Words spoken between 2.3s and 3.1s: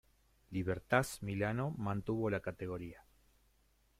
la categoría.